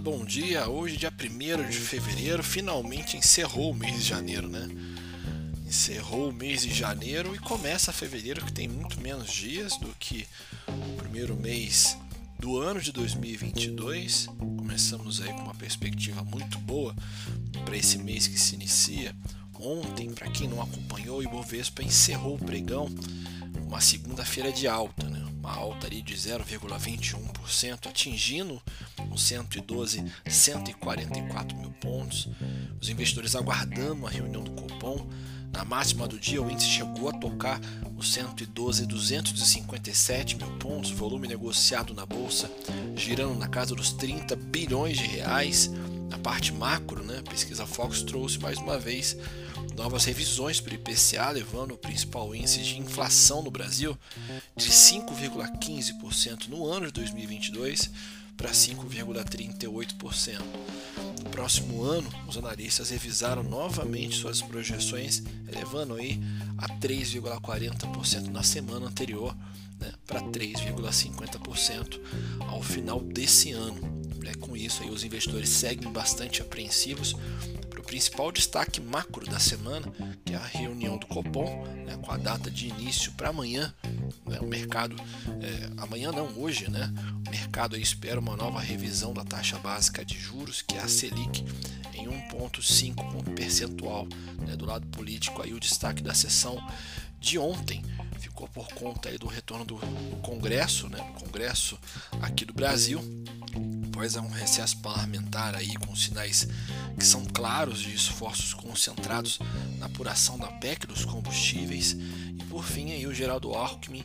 [0.00, 0.68] Bom dia.
[0.68, 4.68] Hoje, dia 1 de fevereiro, finalmente encerrou o mês de janeiro, né?
[5.66, 10.24] Encerrou o mês de janeiro e começa fevereiro, que tem muito menos dias do que
[10.68, 11.98] o primeiro mês
[12.38, 14.28] do ano de 2022.
[14.38, 16.94] Começamos aí com uma perspectiva muito boa
[17.64, 19.12] para esse mês que se inicia.
[19.58, 22.88] Ontem, para quem não acompanhou, o Ibovespa encerrou o pregão
[23.66, 25.17] uma segunda-feira de alta, né?
[25.48, 28.62] Uma alta ali de 0,21%, atingindo
[29.10, 32.28] os 112, 144 mil pontos.
[32.80, 35.08] Os investidores aguardando a reunião do Copom.
[35.50, 37.58] Na máxima do dia, o índice chegou a tocar
[37.96, 42.50] os 112, 257 mil pontos, volume negociado na bolsa
[42.98, 45.70] girando na casa dos 30 bilhões de reais.
[46.08, 49.16] Na parte macro, né, a pesquisa Fox trouxe mais uma vez
[49.76, 53.96] novas revisões para o IPCA, levando o principal índice de inflação no Brasil
[54.56, 57.90] de 5,15% no ano de 2022
[58.36, 60.40] para 5,38%.
[61.24, 66.20] No próximo ano, os analistas revisaram novamente suas projeções, elevando aí
[66.56, 69.36] a 3,40% na semana anterior
[69.80, 72.00] né, para 3,50%
[72.48, 74.07] ao final desse ano.
[74.24, 77.14] É, com isso, aí, os investidores seguem bastante apreensivos
[77.88, 79.90] principal destaque macro da semana,
[80.22, 83.74] que é a reunião do Copom, né, com a data de início para amanhã.
[84.26, 84.94] Né, o mercado,
[85.40, 86.92] é, amanhã não, hoje, né,
[87.26, 91.42] o mercado espera uma nova revisão da taxa básica de juros, que é a Selic,
[91.94, 94.06] em 1,5 ponto percentual.
[94.46, 96.62] Né, do lado político, aí o destaque da sessão
[97.18, 97.82] de ontem
[98.20, 99.76] ficou por conta aí do retorno do
[100.22, 101.78] Congresso, né, do Congresso
[102.20, 103.00] aqui do Brasil,
[103.98, 106.46] após um recesso parlamentar aí com sinais
[106.96, 109.40] que são claros de esforços concentrados
[109.76, 111.96] na apuração da PEC dos combustíveis.
[112.38, 114.04] E por fim aí o Geraldo Alckmin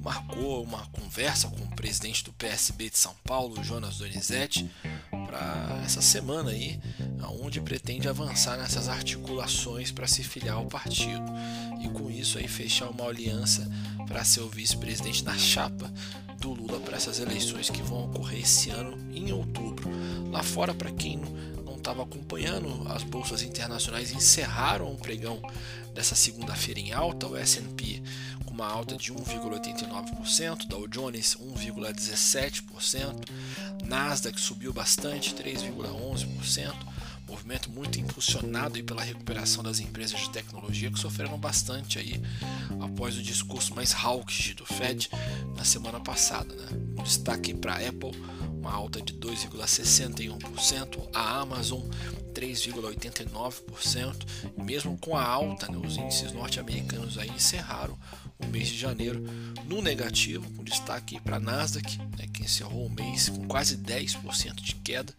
[0.00, 4.70] marcou uma conversa com o presidente do PSB de São Paulo, Jonas Donizete,
[5.10, 6.80] para essa semana aí,
[7.40, 11.24] onde pretende avançar nessas articulações para se filiar ao partido.
[11.82, 13.68] E com isso aí fechar uma aliança
[14.12, 15.90] para ser o vice-presidente na chapa
[16.38, 19.88] do Lula para essas eleições que vão ocorrer esse ano em outubro.
[20.30, 21.16] Lá fora, para quem
[21.64, 25.40] não estava acompanhando, as bolsas internacionais encerraram o pregão
[25.94, 28.02] dessa segunda-feira em alta, o S&P
[28.44, 33.28] com uma alta de 1,89%, Dow Jones 1,17%,
[33.86, 36.74] Nasdaq subiu bastante, 3,11%,
[37.42, 42.22] movimento muito impulsionado aí pela recuperação das empresas de tecnologia que sofreram bastante aí
[42.80, 45.10] após o discurso mais hawkish do Fed
[45.56, 46.54] na semana passada.
[46.54, 46.68] Né?
[46.98, 48.12] Um destaque para a Apple,
[48.60, 51.82] uma alta de 2,61%, a Amazon
[52.32, 54.26] 3,89%,
[54.56, 57.98] mesmo com a alta, né, os índices norte-americanos aí encerraram
[58.38, 59.22] o mês de janeiro
[59.66, 64.54] no negativo, com destaque para a Nasdaq, né, que encerrou o mês com quase 10%
[64.56, 65.14] de queda,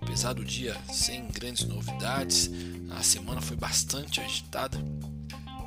[0.00, 2.50] apesar do dia sem grandes novidades,
[2.90, 4.78] a semana foi bastante agitada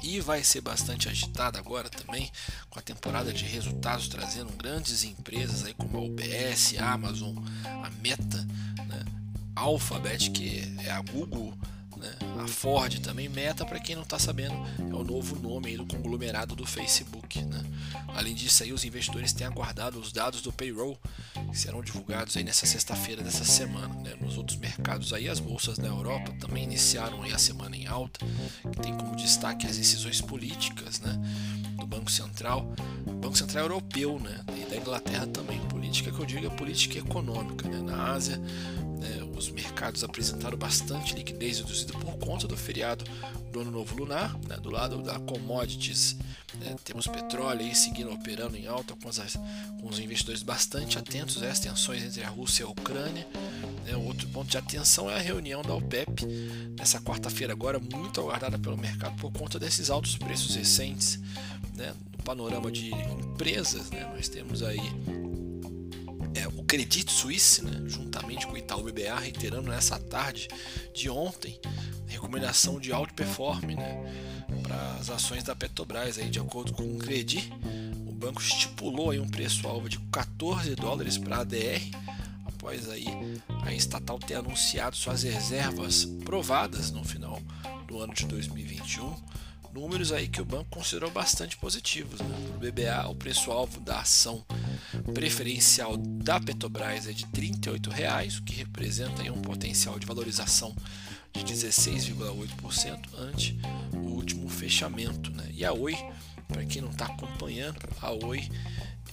[0.02, 2.32] e vai ser bastante agitada agora também
[2.70, 7.90] com a temporada de resultados trazendo grandes empresas aí como a UBS, a Amazon, a
[8.02, 8.47] Meta,
[9.68, 11.54] Alphabet que é a Google
[11.98, 12.16] né?
[12.44, 16.56] A Ford também, Meta, para quem não está sabendo, é o novo nome do conglomerado
[16.56, 17.42] do Facebook.
[17.42, 17.64] Né?
[18.10, 20.98] Além disso, aí, os investidores têm aguardado os dados do payroll
[21.54, 23.94] serão divulgados aí nessa sexta-feira dessa semana.
[23.96, 24.16] Né?
[24.20, 28.26] Nos outros mercados, aí, as bolsas da Europa também iniciaram aí a semana em alta,
[28.72, 31.20] que tem como destaque as decisões políticas né?
[31.78, 32.72] do Banco Central,
[33.22, 34.44] Banco Central Europeu né?
[34.56, 35.60] e da Inglaterra também.
[35.68, 37.68] Política que eu digo é política econômica.
[37.68, 37.80] Né?
[37.80, 38.38] Na Ásia,
[39.00, 43.06] né, os mercados apresentaram bastante liquidez reduzida por conta do feriado
[43.52, 44.38] do Ano Novo Lunar.
[44.48, 46.18] Né, do lado da commodities,
[46.56, 49.38] né, temos petróleo aí seguindo operando em alta, com, as,
[49.80, 53.28] com os investidores bastante atentos às tensões entre a Rússia e a Ucrânia.
[53.86, 56.26] Né, outro ponto de atenção é a reunião da OPEP,
[56.78, 61.20] nessa quarta-feira, agora muito aguardada pelo mercado por conta desses altos preços recentes.
[61.76, 64.82] Né, no panorama de empresas, né, nós temos aí
[66.34, 70.48] é, o Credit Suisse, né, juntamente com o Itaú BBA, reiterando nessa tarde
[70.94, 71.60] de ontem
[72.08, 76.18] recomendação de outperform né, para as ações da Petrobras.
[76.18, 77.52] Aí, de acordo com o Credit,
[78.18, 81.82] banco estipulou aí um preço-alvo de 14 dólares para a ADR,
[82.46, 83.06] após aí
[83.64, 87.42] a estatal ter anunciado suas reservas provadas no final
[87.88, 89.16] do ano de 2021
[89.78, 92.20] números aí que o banco considerou bastante positivos.
[92.20, 92.36] Né?
[92.48, 94.44] Para o BBA, o preço-alvo da ação
[95.14, 100.76] preferencial da Petrobras é de R$ 38,00, o que representa aí um potencial de valorização
[101.32, 103.60] de 16,8% ante
[103.94, 105.32] o último fechamento.
[105.32, 105.52] Né?
[105.54, 105.96] E a Oi,
[106.48, 108.50] para quem não está acompanhando, a Oi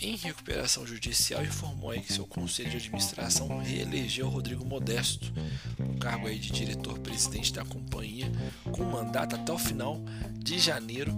[0.01, 5.33] em recuperação judicial informou aí que seu conselho de administração reelegeu Rodrigo Modesto,
[5.79, 8.31] no cargo aí de diretor-presidente da companhia,
[8.73, 10.01] com mandato até o final
[10.33, 11.13] de janeiro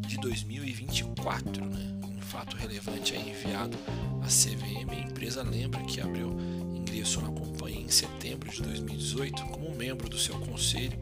[0.00, 1.64] de 2024.
[1.64, 2.00] Né?
[2.04, 3.76] Um fato relevante é enviado
[4.22, 4.90] à CVM.
[4.90, 6.36] A empresa lembra que abriu
[6.74, 10.98] ingressou na companhia em setembro de 2018 como membro do seu conselho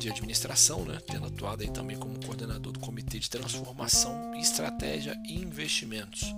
[0.00, 5.34] de administração, né, tendo atuado aí também como coordenador do Comitê de Transformação, Estratégia e
[5.34, 6.34] Investimentos.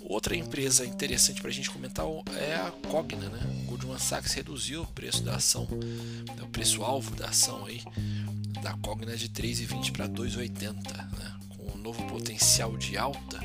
[0.00, 2.04] Outra empresa interessante para a gente comentar
[2.38, 3.40] é a Cogna, né?
[3.62, 5.66] O Goldman Sachs reduziu o preço da ação,
[6.42, 7.82] o preço-alvo da ação aí
[8.62, 10.72] da Cogna de 3,20 para 2,80,
[11.16, 11.34] né?
[11.48, 13.40] com um novo potencial de alta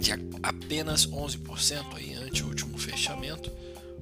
[0.00, 0.10] de
[0.42, 3.50] apenas 11% aí ante o último fechamento.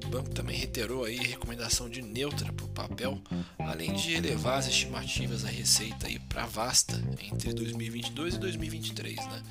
[0.04, 3.20] O banco também reiterou aí a recomendação de neutra para o papel,
[3.58, 9.42] além de elevar as estimativas da receita para vasta entre 2022 e 2023, né?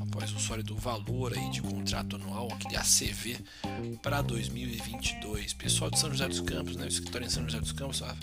[0.00, 3.38] após o sólido valor aí de contrato anual, aquele ACV,
[4.02, 5.52] para 2022.
[5.54, 6.84] Pessoal de São José dos Campos, né?
[6.84, 8.16] o escritório em São José dos Campos, a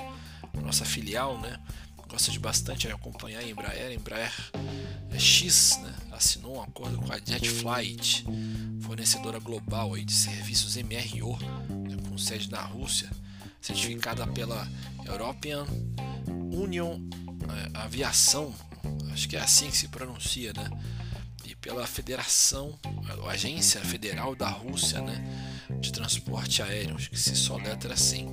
[0.62, 1.60] nossa filial, né?
[2.08, 3.92] gosta de bastante acompanhar a Embraer.
[3.92, 4.34] Embraer
[5.12, 5.87] é X né?
[6.58, 8.26] Um acordo com a JetFlight,
[8.82, 11.98] fornecedora global de serviços MRO, né?
[12.10, 13.10] com sede na Rússia,
[13.62, 14.68] certificada pela
[15.06, 15.66] European
[16.52, 17.00] Union
[17.50, 18.54] é, Aviação,
[19.12, 20.70] acho que é assim que se pronuncia, né?
[21.46, 22.78] E pela Federação,
[23.26, 25.24] a Agência Federal da Rússia, né?
[25.80, 28.28] De transporte aéreo, acho que se soletra assim.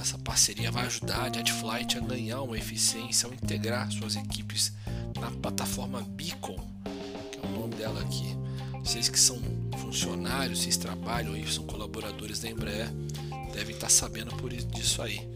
[0.00, 4.72] Essa parceria vai ajudar a JetFlight a ganhar uma eficiência ao integrar suas equipes
[5.18, 6.75] na plataforma Beacon,
[7.76, 8.36] dela aqui.
[8.82, 9.40] Vocês que são
[9.78, 12.90] funcionários, vocês trabalham e são colaboradores da Embraer,
[13.52, 15.26] devem estar sabendo por disso aí.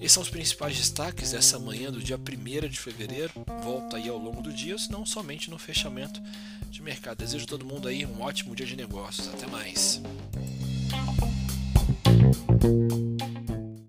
[0.00, 3.32] Esses são os principais destaques dessa manhã do dia 1 de fevereiro.
[3.62, 6.20] Volta aí ao longo do dia, não somente no fechamento
[6.70, 7.18] de mercado.
[7.18, 9.28] Desejo a todo mundo aí um ótimo dia de negócios.
[9.28, 10.00] Até mais.